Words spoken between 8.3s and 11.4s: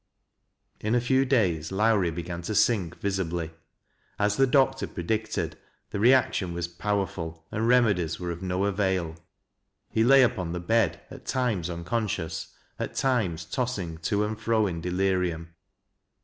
of no avail. He lay upon the bed, at